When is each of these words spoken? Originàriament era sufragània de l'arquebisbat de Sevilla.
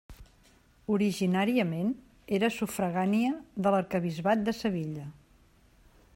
Originàriament 0.93 1.91
era 2.39 2.51
sufragània 2.57 3.37
de 3.67 3.75
l'arquebisbat 3.77 4.43
de 4.49 4.59
Sevilla. 4.63 5.09